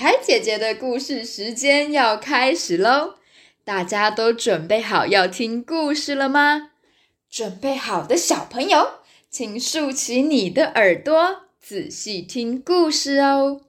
[0.00, 3.16] 凯姐姐的故事时间要开始喽！
[3.64, 6.70] 大家都准备好要听故事了吗？
[7.28, 13.60] 准备好的小朋友，请竖起你的耳朵，仔细听故事哦。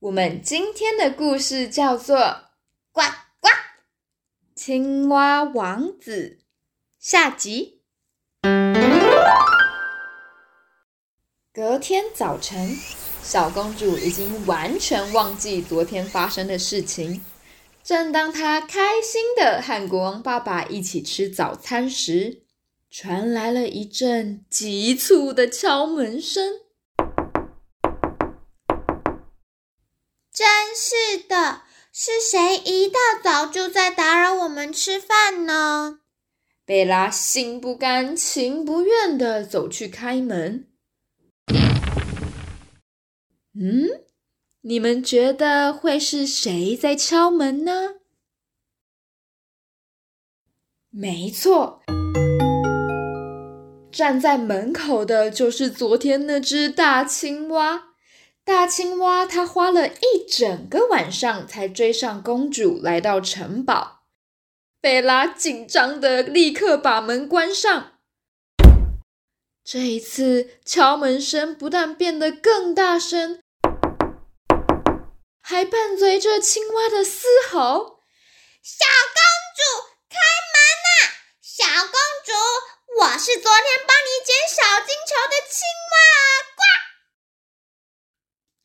[0.00, 2.18] 我们今天的故事叫做
[2.92, 3.00] 《呱
[3.40, 3.48] 呱
[4.54, 6.40] 青蛙王子》
[6.98, 7.80] 下集。
[11.50, 12.76] 隔天早晨，
[13.22, 17.24] 小公主已经完全忘记昨天发生的事情。
[17.82, 22.42] 正当她开心的和国王爸爸一起吃早餐时，
[22.90, 26.60] 传来了一阵急促的敲门声。
[30.32, 31.62] 真是的，
[31.92, 36.00] 是谁一大早就在打扰我们吃饭呢？
[36.64, 40.66] 贝拉心不甘情不愿的走去开门。
[43.52, 44.04] 嗯，
[44.60, 47.96] 你们觉得会是谁在敲门呢？
[50.90, 51.82] 没错，
[53.90, 57.88] 站在门口的就是昨天那只大青蛙。
[58.44, 64.04] 大青蛙它花了一整个晚上才追上公主，来到城堡。
[64.80, 67.99] 贝拉紧张的立刻把门关上。
[69.64, 73.40] 这一次敲门声不但变得更大声，
[75.40, 78.00] 还伴随着青蛙的嘶吼
[78.62, 79.20] ：“小公
[79.56, 79.62] 主，
[80.08, 80.16] 开
[80.50, 80.90] 门呐！
[81.40, 81.92] 小公
[82.24, 82.32] 主，
[83.00, 85.94] 我是昨天帮你捡小金球的青蛙，
[86.56, 86.60] 呱！”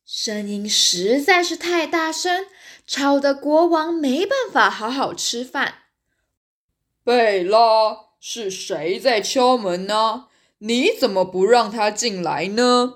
[0.06, 2.48] 声音实在是太大声，
[2.86, 5.82] 吵得国王没办法好好吃饭。
[7.04, 10.28] 贝拉，是谁在敲门呢？
[10.58, 12.94] 你怎么不让他进来呢？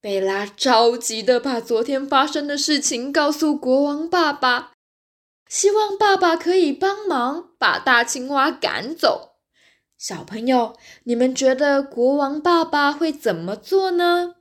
[0.00, 4.72] 贝拉着急的把昨天发生的事情告诉国王爸爸，
[5.48, 9.36] 希望爸爸可以帮忙把大青蛙赶走。
[9.98, 14.36] 小朋友，你们觉得国王爸爸会怎么做呢？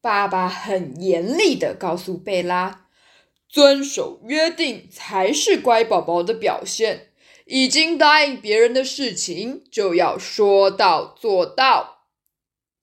[0.00, 2.86] 爸爸很严厉的告诉贝拉
[3.48, 7.12] ：“遵守约定才是乖宝宝的表现。
[7.46, 12.02] 已经答应别人的事情，就要说到做到。”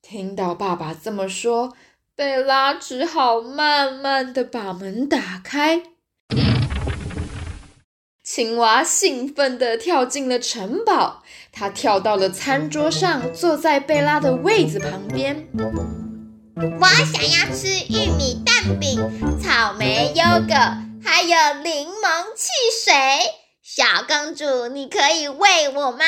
[0.02, 1.74] 听到爸爸这么说，
[2.16, 5.84] 贝拉只好慢慢的把门打开。
[8.24, 15.46] 青蛙兴奋的跳进了城堡，它跳到了餐桌上，坐在贝拉的位子旁边。
[16.80, 18.98] 我想要吃玉米蛋饼、
[19.42, 20.54] 草莓优格，
[21.04, 22.50] 还有柠檬汽
[22.86, 22.94] 水。
[23.66, 26.04] 小公主，你可以喂我吗？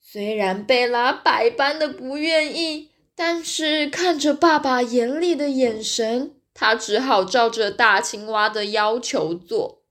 [0.00, 9.84] 虽然贝拉百般的不愿意，但是看着爸爸严厉的眼神，她只好照着大青蛙的要求做。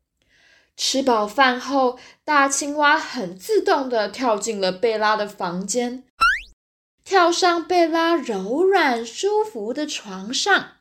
[0.75, 6.03] 吃饱饭后，大青蛙很自动的跳进了贝拉的房间。
[7.05, 10.73] 跳上贝拉柔软舒服的床上，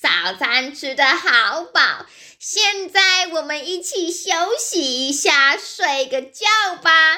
[0.00, 2.06] 早餐吃的好饱，
[2.38, 6.46] 现在我们一起休息一下，睡个觉
[6.80, 7.16] 吧。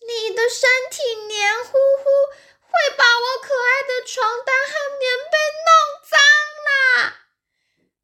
[0.00, 2.10] 你的身体黏糊糊，
[2.60, 5.70] 会把我可爱的床单和棉被弄
[6.10, 6.18] 脏
[6.66, 7.20] 啦。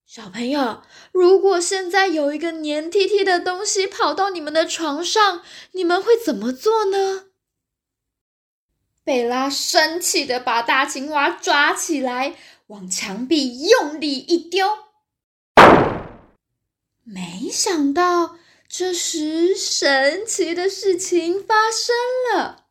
[0.06, 7.29] 小朋友，如果现在有一个黏贴贴的东西跑到你们的床上，你们会怎么做呢？
[9.02, 12.34] 贝拉生气的把大青蛙抓起来，
[12.66, 14.66] 往墙壁用力一丢。
[17.02, 18.36] 没想到，
[18.68, 21.94] 这时神奇的事情发生
[22.32, 22.66] 了。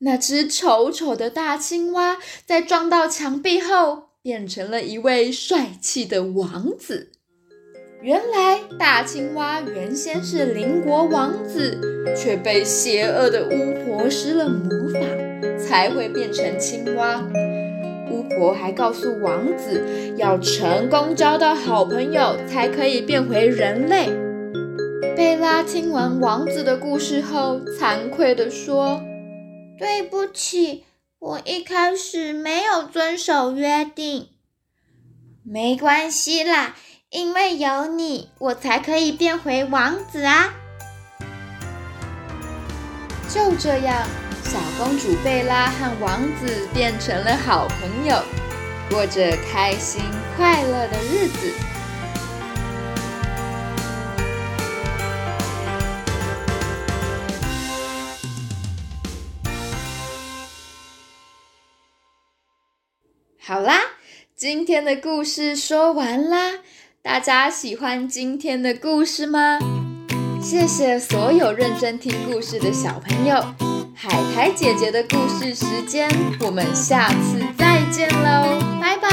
[0.00, 7.17] 那只丑丑的大青蛙在撞到墙壁后，变成了一位帅气的王子。
[8.00, 11.80] 原来大青蛙原先是邻国王子，
[12.16, 15.00] 却被邪恶的巫婆施了魔法，
[15.58, 17.20] 才会变成青蛙。
[18.08, 24.08] 巫婆还告诉王子，要成功交到好朋友，才可以变回人类。
[25.16, 29.02] 贝拉听完王子的故事后，惭愧地说
[29.76, 30.84] ：“对不起，
[31.18, 34.28] 我一开始没有遵守约定。
[35.42, 36.76] 没关系啦。”
[37.10, 40.52] 因为有你，我才可以变回王子啊！
[43.30, 44.06] 就这样，
[44.44, 48.22] 小公主贝拉和王子变成了好朋友，
[48.90, 50.02] 过着开心
[50.36, 51.54] 快乐的日子。
[63.40, 63.80] 好啦，
[64.36, 66.58] 今天的故事说完啦。
[67.08, 69.58] 大家喜欢今天的故事吗？
[70.42, 73.42] 谢谢所有认真听故事的小朋友。
[73.94, 76.06] 海苔姐姐的故事时间，
[76.40, 78.60] 我们下次再见喽。
[78.78, 79.08] 拜拜